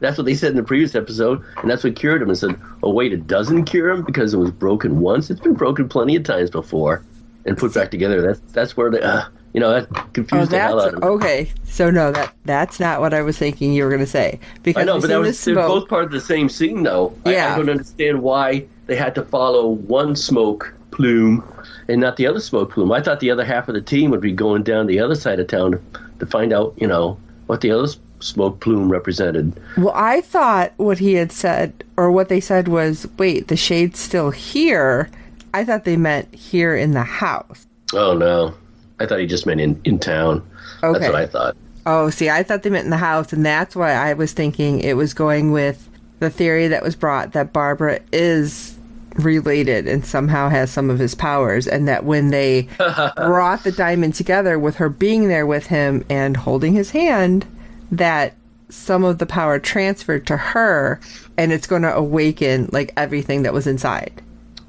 [0.00, 2.28] That's what they said in the previous episode, and that's what cured him.
[2.28, 5.30] And said, "Oh wait, it doesn't cure him because it was broken once.
[5.30, 7.02] It's been broken plenty of times before,
[7.44, 8.22] and put back together.
[8.22, 11.08] That's that's where the uh, you know that Oh, confused the hell out of me.
[11.08, 11.50] okay.
[11.64, 14.40] So no, that that's not what I was thinking you were going to say.
[14.62, 17.14] Because I know, but that was they're both part of the same scene, though.
[17.26, 21.42] I- I, don't understand why they had to follow one smoke plume
[21.88, 22.92] and not the other smoke plume.
[22.92, 25.40] I thought the other half of the team would be going down the other side
[25.40, 25.80] of town to,
[26.20, 27.88] to find out, you know, what the other
[28.22, 29.60] smoke plume represented.
[29.76, 33.98] Well, I thought what he had said, or what they said was, wait, the shade's
[33.98, 35.10] still here.
[35.54, 37.66] I thought they meant here in the house.
[37.92, 38.54] Oh no,
[38.98, 40.48] I thought he just meant in in town.
[40.82, 40.98] Okay.
[40.98, 41.56] That's what I thought.
[41.84, 44.80] Oh, see, I thought they meant in the house, and that's why I was thinking
[44.80, 45.88] it was going with
[46.20, 48.78] the theory that was brought that Barbara is
[49.16, 52.68] related and somehow has some of his powers, and that when they
[53.16, 57.44] brought the diamond together with her being there with him and holding his hand,
[57.92, 58.34] that
[58.70, 61.00] some of the power transferred to her,
[61.38, 64.22] and it's going to awaken like everything that was inside.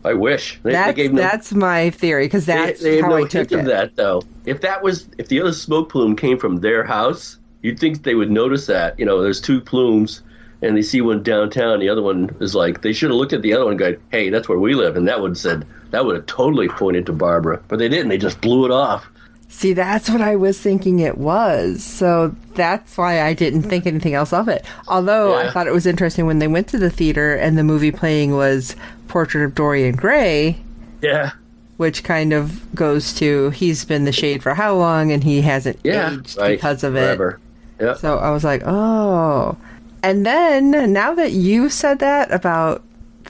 [0.06, 1.22] I wish they, they That's gave no.
[1.22, 3.66] that's my theory because that's they have how no I took it.
[3.66, 4.22] that though.
[4.46, 8.16] If that was if the other smoke plume came from their house, you'd think they
[8.16, 9.00] would notice that.
[9.00, 10.22] You know, there's two plumes,
[10.62, 11.80] and they see one downtown.
[11.80, 13.96] The other one is like they should have looked at the other one and go,
[14.12, 17.14] "Hey, that's where we live," and that would said that would have totally pointed to
[17.14, 18.10] Barbara, but they didn't.
[18.10, 19.08] They just blew it off.
[19.56, 21.84] See, that's what I was thinking it was.
[21.84, 24.66] So that's why I didn't think anything else of it.
[24.88, 27.92] Although I thought it was interesting when they went to the theater and the movie
[27.92, 28.76] playing was
[29.08, 30.58] Portrait of Dorian Gray,
[31.02, 31.32] Yeah,
[31.78, 35.80] which kind of goes to he's been the shade for how long and he hasn't
[35.84, 37.06] yeah, aged right, because of it.
[37.06, 37.40] forever.
[37.80, 37.98] Yep.
[38.00, 39.56] So I was like, oh.
[40.02, 42.82] And then now that you said that about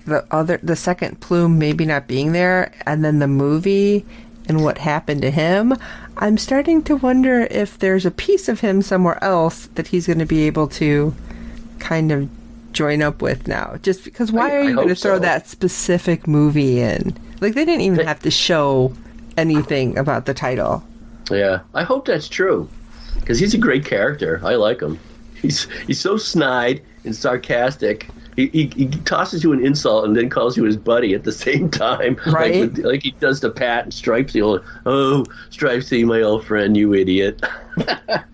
[0.06, 4.06] the other, the second plume maybe not being there, and then the movie
[4.48, 5.74] and what happened to him,
[6.18, 10.20] I'm starting to wonder if there's a piece of him somewhere else that he's going
[10.20, 11.14] to be able to
[11.80, 12.30] kind of
[12.74, 13.78] join up with now.
[13.82, 15.20] Just because why I- are you going to throw so.
[15.20, 17.16] that specific movie in?
[17.42, 18.94] Like they didn't even They- have to show
[19.38, 20.84] anything about the title.
[21.32, 22.68] Yeah, I hope that's true,
[23.20, 24.42] because he's a great character.
[24.44, 25.00] I like him.
[25.42, 28.08] He's he's so snide and sarcastic.
[28.36, 31.32] He, he, he tosses you an insult and then calls you his buddy at the
[31.32, 32.56] same time, Right.
[32.56, 34.34] Like, with- like he does to Pat and Stripes.
[34.34, 37.44] The old, oh, Stripesy, my old friend, you idiot.
[37.78, 38.26] that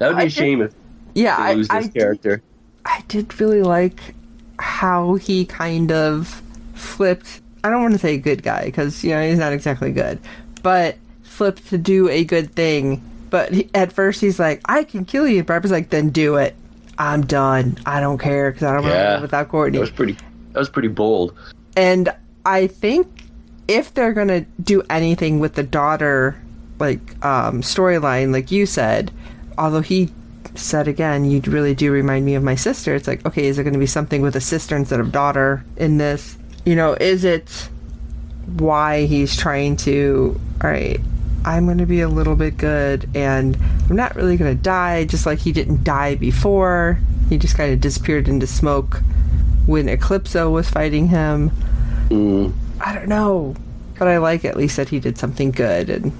[0.00, 0.72] be I a did- shame if
[1.14, 2.42] Yeah, I, lose I this did- character.
[2.84, 4.14] I did really like
[4.58, 6.42] how he kind of
[6.74, 7.40] flipped.
[7.62, 10.18] I don't want to say good guy because you know he's not exactly good,
[10.62, 13.02] but flipped to do a good thing.
[13.30, 16.56] But he, at first he's like, "I can kill you." Barbara's like, "Then do it.
[16.98, 17.78] I'm done.
[17.86, 19.12] I don't care because I don't want to Yeah.
[19.14, 20.16] live without Courtney." That was pretty.
[20.52, 21.32] That was pretty bold.
[21.76, 22.08] And
[22.44, 23.06] I think
[23.68, 26.36] if they're gonna do anything with the daughter,
[26.78, 29.10] like um, storyline, like you said,
[29.56, 30.10] although he
[30.54, 32.94] said again, you really do remind me of my sister.
[32.94, 35.64] It's like, okay, is it going to be something with a sister instead of daughter
[35.76, 36.36] in this?
[36.64, 37.68] You know, is it
[38.56, 40.40] why he's trying to?
[40.62, 40.98] All right,
[41.44, 43.56] I'm going to be a little bit good, and
[43.88, 45.04] I'm not really going to die.
[45.04, 46.98] Just like he didn't die before,
[47.28, 49.00] he just kind of disappeared into smoke
[49.66, 51.50] when Eclipso was fighting him.
[52.08, 53.54] Mm, I don't know,
[53.98, 56.12] but I like at least that he did something good and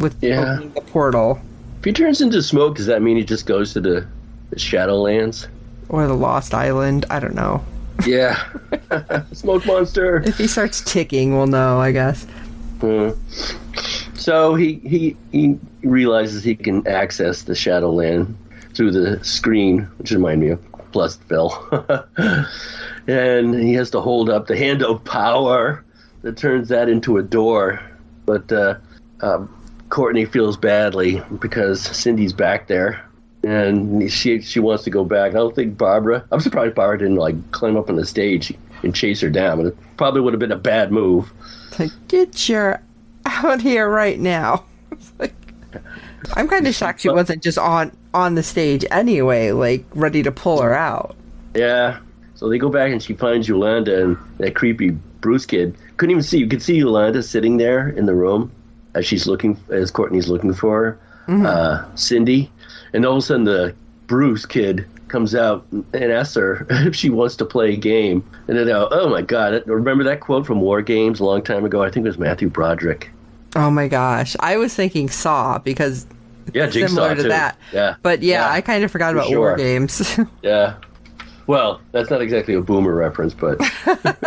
[0.00, 0.52] with Yeah.
[0.54, 1.40] opening the portal
[1.80, 4.04] if he turns into smoke, does that mean he just goes to the,
[4.50, 5.46] the Shadowlands?
[5.88, 7.06] or the Lost Island.
[7.08, 7.64] I don't know.
[8.04, 8.42] Yeah,
[9.32, 10.18] smoke monster.
[10.26, 11.80] If he starts ticking, we'll know.
[11.80, 12.26] I guess.
[12.82, 13.12] Uh,
[14.14, 18.36] so he, he he realizes he can access the Shadowland
[18.74, 21.68] through the screen, which reminds me of Pleasantville.
[23.06, 25.84] and he has to hold up the hand of power
[26.22, 27.80] that turns that into a door.
[28.26, 28.76] But uh,
[29.20, 29.54] um,
[29.88, 33.04] Courtney feels badly because Cindy's back there.
[33.44, 35.30] And she she wants to go back.
[35.30, 36.26] I don't think Barbara.
[36.32, 39.58] I'm surprised Barbara didn't like climb up on the stage and chase her down.
[39.58, 41.32] But it probably would have been a bad move.
[41.78, 42.82] Like, get your
[43.26, 44.64] out here right now.
[45.18, 45.34] Like,
[46.34, 50.32] I'm kind of shocked she wasn't just on on the stage anyway, like ready to
[50.32, 51.14] pull her out.
[51.54, 52.00] Yeah.
[52.34, 55.76] So they go back and she finds Yolanda and that creepy Bruce kid.
[55.98, 56.38] Couldn't even see.
[56.38, 58.50] You could see Yolanda sitting there in the room
[58.94, 61.46] as she's looking, as Courtney's looking for her.
[61.46, 62.50] Uh, Cindy,
[62.94, 63.74] and all of a sudden the
[64.06, 68.28] Bruce kid comes out and asks her if she wants to play a game.
[68.48, 69.62] And then, uh, oh my God!
[69.66, 71.82] Remember that quote from War Games a long time ago?
[71.82, 73.10] I think it was Matthew Broderick.
[73.56, 76.06] Oh my gosh, I was thinking Saw because
[76.52, 77.28] Yeah, Jigsaw similar to too.
[77.30, 77.56] that.
[77.72, 79.56] Yeah, But yeah, Yeah, I kind of forgot for about War.
[79.56, 80.18] Games.
[80.42, 80.74] Yeah.
[81.46, 83.58] Well, that's not exactly a boomer reference, but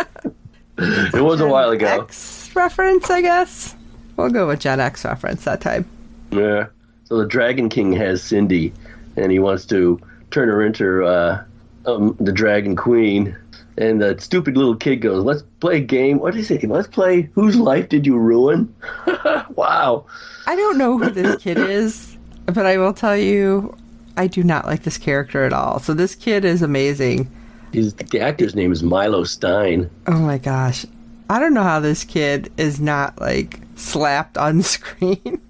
[0.78, 1.86] it was a while ago.
[2.02, 3.76] X reference, I guess.
[4.16, 5.88] We'll go with Gen X reference that time.
[6.32, 6.66] Yeah.
[7.04, 8.72] So the Dragon King has Cindy,
[9.16, 10.00] and he wants to
[10.32, 11.44] turn her into uh,
[11.86, 13.36] um, the Dragon Queen.
[13.78, 16.18] And the stupid little kid goes, "Let's play a game.
[16.18, 16.62] What is it?
[16.64, 17.30] Let's play.
[17.34, 18.74] Whose life did you ruin?"
[19.54, 20.04] wow.
[20.46, 23.74] I don't know who this kid is, but I will tell you,
[24.16, 25.78] I do not like this character at all.
[25.78, 27.30] So this kid is amazing.
[27.72, 29.88] His the actor's name is Milo Stein.
[30.06, 30.84] Oh my gosh.
[31.30, 35.40] I don't know how this kid is not like slapped on screen.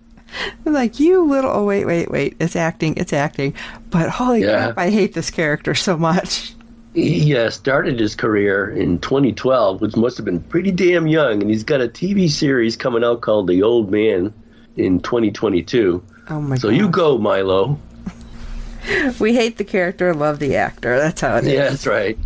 [0.64, 1.50] Like, you little.
[1.50, 2.36] Oh, wait, wait, wait.
[2.40, 2.94] It's acting.
[2.96, 3.54] It's acting.
[3.90, 4.66] But holy Yeah.
[4.72, 6.54] crap, I hate this character so much.
[6.94, 11.50] He uh, started his career in 2012, which must have been pretty damn young, and
[11.50, 14.32] he's got a TV series coming out called The Old Man
[14.76, 16.02] in 2022.
[16.28, 16.76] Oh my So god.
[16.76, 17.78] you go, Milo.
[19.20, 20.98] We hate the character, love the actor.
[20.98, 21.52] That's how it is.
[21.52, 22.18] Yeah, that's right.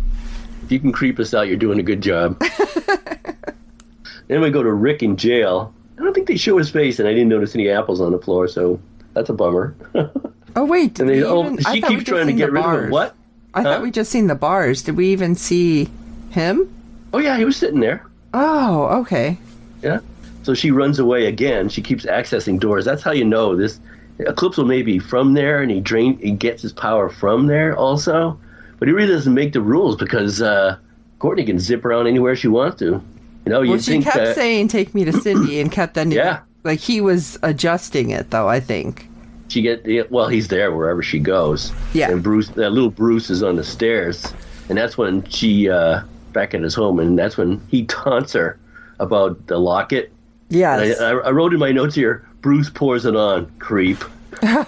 [0.63, 2.37] If you can creep us out, you're doing a good job.
[4.27, 5.73] then we go to Rick in jail.
[5.99, 8.19] I don't think they show his face, and I didn't notice any apples on the
[8.19, 8.79] floor, so
[9.13, 9.75] that's a bummer.
[10.55, 12.89] Oh wait, and they, oh, even, I she keeps trying to get rid of him.
[12.89, 13.13] What?
[13.53, 13.73] I Huh?
[13.73, 14.81] thought we just seen the bars.
[14.81, 15.87] Did we even see
[16.31, 16.73] him?
[17.13, 18.03] Oh yeah, he was sitting there.
[18.33, 19.37] Oh, okay.
[19.83, 19.99] Yeah.
[20.41, 21.69] So she runs away again.
[21.69, 22.85] She keeps accessing doors.
[22.85, 23.79] That's how you know this.
[24.19, 28.39] Eclipso may be from there, and he drain he gets his power from there also.
[28.79, 30.77] But he really doesn't make the rules because uh,
[31.19, 32.99] Courtney can zip around anywhere she wants to.
[33.47, 35.97] You know, you Well, she think kept that saying "Take me to Cindy" and kept
[35.97, 36.17] ending.
[36.17, 36.41] Yeah.
[36.65, 38.49] Like he was adjusting it, though.
[38.49, 39.07] I think.
[39.47, 41.71] she get well, he's there wherever she goes.
[41.93, 42.11] Yeah.
[42.11, 44.33] And Bruce, that little Bruce, is on the stairs,
[44.67, 46.01] and that's when she uh,
[46.33, 48.59] back at his home, and that's when he taunts her
[48.99, 50.11] about the locket.
[50.49, 54.03] Yeah, I, I wrote in my notes here, Bruce pours it on, creep.
[54.41, 54.65] and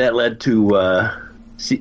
[0.00, 1.16] that led to uh,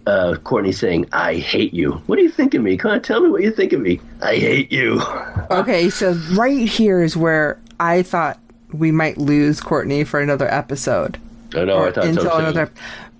[0.05, 2.77] uh, Courtney saying, "I hate you." What do you think of me?
[2.77, 3.99] Come on, tell me what you think of me.
[4.21, 5.01] I hate you.
[5.51, 8.39] Okay, so right here is where I thought
[8.71, 11.17] we might lose Courtney for another episode.
[11.53, 11.85] I know.
[11.87, 12.29] I thought so too.
[12.29, 12.71] Another,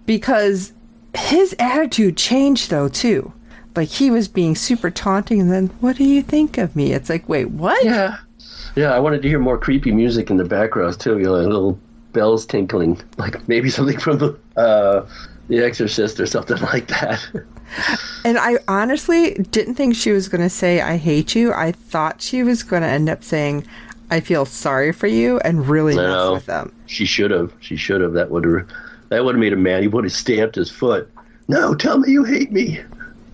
[0.06, 0.71] because
[1.13, 3.34] his attitude changed though too.
[3.76, 7.10] Like he was being super taunting, and then, "What do you think of me?" It's
[7.10, 7.84] like, wait, what?
[7.84, 8.17] Yeah,
[8.76, 8.93] yeah.
[8.93, 11.17] I wanted to hear more creepy music in the background too.
[11.17, 11.80] You know, a little
[12.13, 15.08] bells tinkling, like maybe something from the uh,
[15.47, 17.26] The Exorcist or something like that.
[18.26, 22.21] and I honestly didn't think she was going to say "I hate you." I thought
[22.21, 23.65] she was going to end up saying,
[24.10, 26.74] "I feel sorry for you," and really mess with them.
[26.88, 27.54] She should have.
[27.60, 28.13] She should have.
[28.13, 28.67] That would have.
[29.10, 29.82] That would have made a man.
[29.82, 31.12] He would have stamped his foot.
[31.47, 32.80] No, tell me you hate me.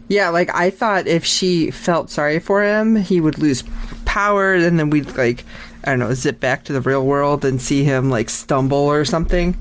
[0.09, 3.63] Yeah, like I thought if she felt sorry for him, he would lose
[4.05, 5.43] power, and then we'd like
[5.87, 9.05] I don't know, zip back to the real world and see him like stumble or
[9.05, 9.55] something.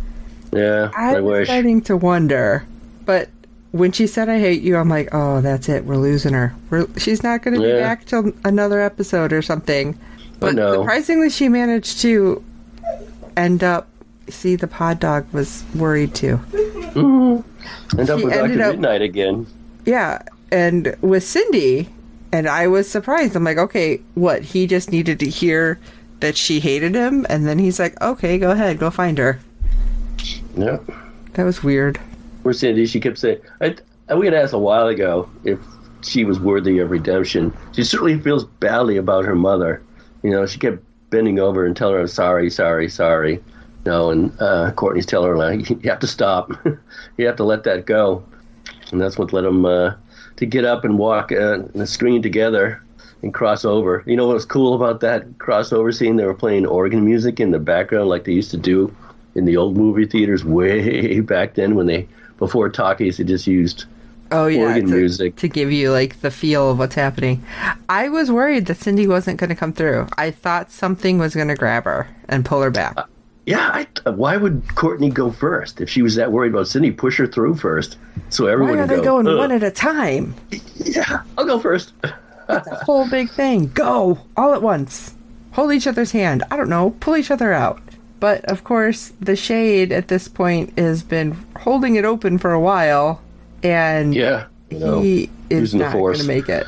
[0.53, 1.47] Yeah, I, I was wish.
[1.47, 2.67] starting to wonder,
[3.05, 3.29] but
[3.71, 5.85] when she said "I hate you," I'm like, "Oh, that's it.
[5.85, 6.53] We're losing her.
[6.69, 7.75] We're, she's not going to yeah.
[7.75, 9.97] be back till another episode or something."
[10.41, 12.43] But surprisingly, she managed to
[13.37, 13.87] end up.
[14.29, 16.39] See, the pod dog was worried too.
[16.49, 18.01] Mm-hmm.
[18.01, 19.47] End up she with Doctor Midnight again.
[19.85, 21.89] Yeah, and with Cindy,
[22.33, 23.37] and I was surprised.
[23.37, 24.43] I'm like, okay, what?
[24.43, 25.79] He just needed to hear
[26.21, 29.39] that she hated him, and then he's like, "Okay, go ahead, go find her."
[30.57, 30.79] Yeah,
[31.35, 31.99] that was weird.
[32.43, 33.77] Where Cindy, she kept saying, I,
[34.15, 35.59] "We had asked a while ago if
[36.03, 37.53] she was worthy of redemption.
[37.73, 39.83] She certainly feels badly about her mother.
[40.23, 44.33] You know, she kept bending over and telling her, "Sorry, sorry, sorry." You know, and
[44.41, 46.51] uh, Courtney's telling her, like, "You have to stop.
[47.17, 48.25] you have to let that go."
[48.91, 49.95] And that's what led him uh,
[50.37, 52.83] to get up and walk uh, the screen together
[53.23, 54.03] and cross over.
[54.07, 56.17] You know what was cool about that crossover scene?
[56.17, 58.95] They were playing organ music in the background like they used to do
[59.35, 63.85] in the old movie theaters way back then when they before talkies they just used
[64.33, 67.45] oh yeah organ to, music to give you like the feel of what's happening.
[67.89, 70.09] I was worried that Cindy wasn't going to come through.
[70.19, 72.95] I thought something was going to grab her and pull her back.
[72.97, 73.05] Uh,
[73.47, 76.91] yeah, I, why would Courtney go first if she was that worried about Cindy?
[76.91, 77.97] Push her through first,
[78.29, 78.77] so everyone.
[78.77, 79.39] Why are they go, going Ugh.
[79.39, 80.35] one at a time?
[80.79, 81.93] Yeah, I'll go first.
[82.49, 83.69] It's a whole big thing.
[83.69, 85.15] Go all at once.
[85.53, 86.45] Hold each other's hand.
[86.51, 86.91] I don't know.
[87.01, 87.81] Pull each other out.
[88.21, 92.61] But of course, the shade at this point has been holding it open for a
[92.61, 93.21] while,
[93.63, 96.67] and yeah, you know, he is not going to make it.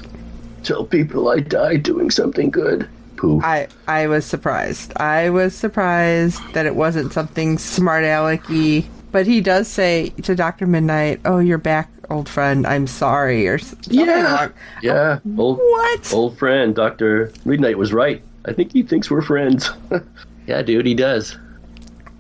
[0.63, 2.89] Tell people I died doing something good.
[3.17, 3.43] Poof.
[3.43, 4.93] I I was surprised.
[4.97, 8.87] I was surprised that it wasn't something smart alecky.
[9.11, 12.67] But he does say to Doctor Midnight, "Oh, you're back, old friend.
[12.67, 13.95] I'm sorry," or something.
[13.95, 15.19] Yeah, like, yeah.
[15.37, 16.13] Old, what?
[16.13, 18.23] Old friend, Doctor Midnight was right.
[18.45, 19.71] I think he thinks we're friends.
[20.47, 21.37] yeah, dude, he does.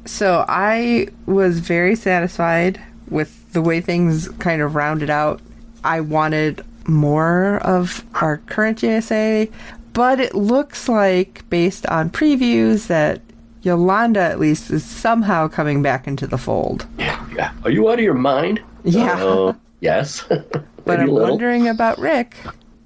[0.04, 5.40] So I was very satisfied with the way things kind of rounded out.
[5.84, 9.52] I wanted more of our current JSA,
[9.92, 13.20] but it looks like, based on previews, that
[13.68, 16.86] Yolanda at least is somehow coming back into the fold.
[16.98, 17.52] Yeah, yeah.
[17.64, 18.60] Are you out of your mind?
[18.84, 19.22] Yeah.
[19.22, 20.24] Uh, yes.
[20.84, 22.36] but I'm wondering about Rick.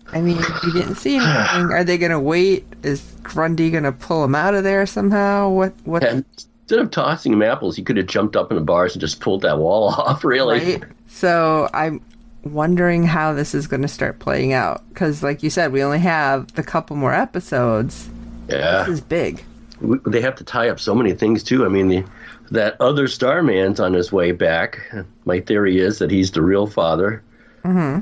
[0.09, 1.71] I mean, you didn't see anything.
[1.71, 2.67] Are they going to wait?
[2.83, 5.49] Is Grundy going to pull him out of there somehow?
[5.49, 5.73] What?
[5.85, 6.05] What?
[6.05, 6.25] And
[6.63, 9.21] instead of tossing him apples, he could have jumped up in the bars and just
[9.21, 10.25] pulled that wall off.
[10.25, 10.59] Really.
[10.59, 10.85] Right?
[11.07, 12.05] So I'm
[12.45, 16.01] wondering how this is going to start playing out because, like you said, we only
[16.01, 18.11] have the couple more episodes.
[18.49, 19.45] Yeah, this is big.
[20.07, 21.65] They have to tie up so many things too.
[21.65, 22.05] I mean, the,
[22.51, 24.81] that other Starman's on his way back.
[25.25, 27.23] My theory is that he's the real father,
[27.65, 28.01] mm-hmm.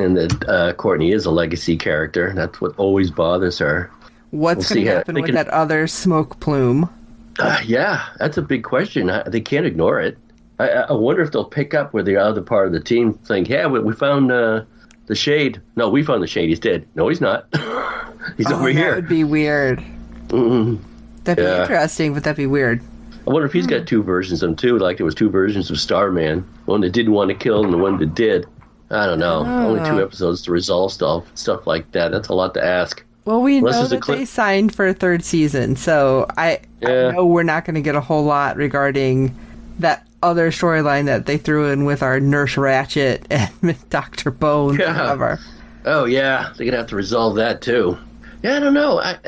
[0.00, 2.32] and that uh, Courtney is a legacy character.
[2.34, 3.90] That's what always bothers her.
[4.30, 6.88] What's we'll going to happen with can, that other smoke plume?
[7.38, 9.10] Uh, yeah, that's a big question.
[9.26, 10.18] They can't ignore it.
[10.58, 13.48] I, I, wonder if they'll pick up where the other part of the team think,
[13.48, 14.64] yeah, we, we found uh,
[15.06, 15.60] the shade.
[15.74, 16.50] No, we found the shade.
[16.50, 16.86] He's dead.
[16.94, 17.46] No, he's not.
[18.36, 18.90] he's oh, over here.
[18.90, 19.78] That would be weird.
[20.28, 20.89] Mm-hmm.
[21.24, 21.56] That'd yeah.
[21.56, 22.80] be interesting, but that'd be weird.
[23.26, 23.86] I wonder if he's got hmm.
[23.86, 24.78] two versions of him too.
[24.78, 27.78] Like there was two versions of Starman, one that didn't want to kill and the
[27.78, 28.46] one that did.
[28.90, 29.44] I don't know.
[29.46, 29.68] Oh.
[29.68, 30.04] Only two ah.
[30.04, 32.10] episodes to resolve stuff, stuff like that.
[32.10, 33.04] That's a lot to ask.
[33.24, 37.08] Well, we Unless know that cl- they signed for a third season, so I, yeah.
[37.08, 39.36] I know we're not going to get a whole lot regarding
[39.78, 44.78] that other storyline that they threw in with our Nurse Ratched and Doctor Bone.
[44.78, 44.98] Yeah.
[45.00, 45.38] Whatever.
[45.84, 47.96] Oh yeah, they're gonna have to resolve that too.
[48.42, 49.00] Yeah, I don't know.
[49.00, 49.18] I,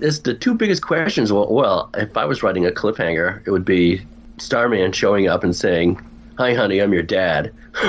[0.00, 1.32] it's the two biggest questions.
[1.32, 4.02] Well, well, if I was writing a cliffhanger, it would be
[4.38, 6.00] Starman showing up and saying,
[6.38, 7.52] "Hi, honey, I'm your dad."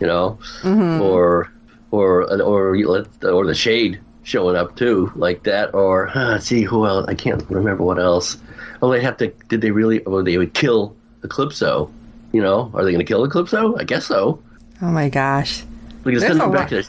[0.00, 1.00] you know, mm-hmm.
[1.00, 1.50] or
[1.90, 2.76] or or
[3.22, 5.74] or the Shade showing up too, like that.
[5.74, 7.06] Or uh, see who else?
[7.08, 8.38] I can't remember what else.
[8.82, 9.28] Oh, they have to.
[9.48, 10.04] Did they really?
[10.04, 11.90] Oh, they would kill Eclipso.
[12.32, 13.78] You know, are they going to kill Eclipso?
[13.78, 14.42] I guess so.
[14.82, 15.62] Oh my gosh.
[16.04, 16.84] They're going to send him back to.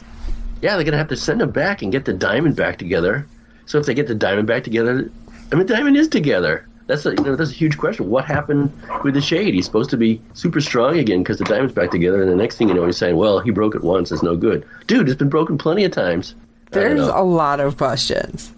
[0.62, 3.26] Yeah, they're going to have to send him back and get the diamond back together.
[3.72, 5.10] So if they get the diamond back together,
[5.50, 6.68] I mean, the diamond is together.
[6.88, 8.10] That's a you know that's a huge question.
[8.10, 8.70] What happened
[9.02, 9.54] with the shade?
[9.54, 12.56] He's supposed to be super strong again because the diamond's back together, and the next
[12.56, 14.12] thing you know, he's saying, "Well, he broke it once.
[14.12, 16.34] It's no good." Dude, it's been broken plenty of times.
[16.70, 18.52] There's a lot of questions.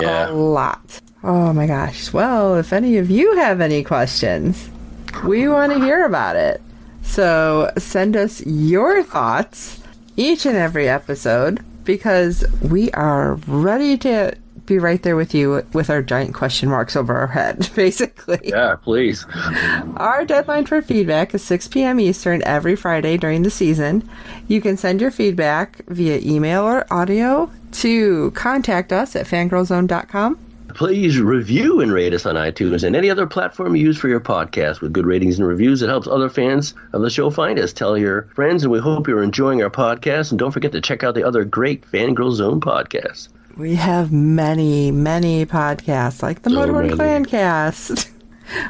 [0.00, 0.30] yeah.
[0.30, 1.00] A lot.
[1.22, 2.12] Oh my gosh.
[2.12, 4.68] Well, if any of you have any questions,
[5.24, 6.60] we want to hear about it.
[7.02, 9.80] So send us your thoughts
[10.16, 14.36] each and every episode because we are ready to
[14.66, 18.40] be right there with you with our giant question marks over our head, basically.
[18.42, 19.24] Yeah, please.
[19.96, 22.00] Our deadline for feedback is 6 p.m.
[22.00, 24.08] Eastern every Friday during the season.
[24.48, 30.38] You can send your feedback via email or audio to contact us at fangirlzone.com.
[30.74, 34.20] Please review and rate us on iTunes and any other platform you use for your
[34.20, 34.82] podcast.
[34.82, 37.72] With good ratings and reviews, it helps other fans of the show find us.
[37.72, 40.32] Tell your friends, and we hope you're enjoying our podcast.
[40.32, 43.28] And don't forget to check out the other great Fangirl Zone podcasts.
[43.56, 46.94] We have many, many podcasts, like the So Mudhorn many.
[46.96, 48.10] Clan Cast,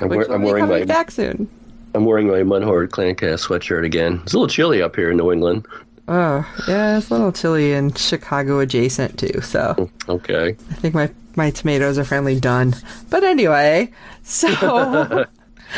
[0.01, 1.49] I'm, which wear- will be wearing coming my back soon.
[1.95, 4.21] I'm wearing my Mudhorn Clancast sweatshirt again.
[4.25, 5.67] It's a little chilly up here in New England.
[6.09, 10.51] Oh, yeah, it's a little chilly and Chicago adjacent too, so mm, Okay.
[10.71, 12.75] I think my, my tomatoes are finally done.
[13.11, 13.91] But anyway,
[14.23, 14.47] so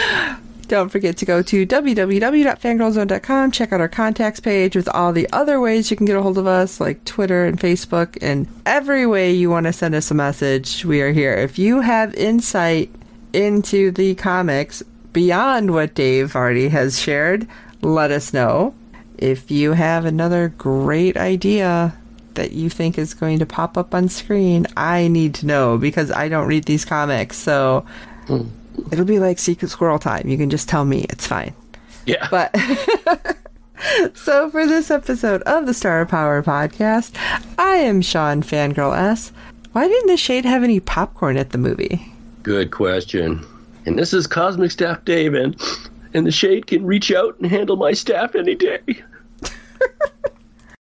[0.69, 5.61] don't forget to go to www.fangirlzone.com, check out our contacts page with all the other
[5.61, 9.33] ways you can get a hold of us, like Twitter and Facebook, and every way
[9.33, 11.35] you want to send us a message, we are here.
[11.35, 12.91] If you have insight
[13.33, 17.49] into the comics beyond what Dave already has shared,
[17.83, 18.75] let us know.
[19.17, 21.97] If you have another great idea
[22.35, 26.11] that you think is going to pop up on screen, I need to know because
[26.11, 27.37] I don't read these comics.
[27.37, 27.85] So
[28.27, 28.49] hmm.
[28.91, 30.29] It'll be like Secret Squirrel time.
[30.29, 31.07] You can just tell me.
[31.11, 31.55] It's fine.
[32.07, 32.27] Yeah.
[32.31, 32.57] But
[34.15, 37.17] so for this episode of the Star Power podcast,
[37.59, 39.33] I am Shawn Fangirl S.
[39.73, 42.13] Why didn't the Shade have any popcorn at the movie?
[42.43, 43.45] Good question.
[43.85, 45.61] And this is Cosmic Staff Dave, and,
[46.15, 48.81] and the Shade can reach out and handle my staff any day.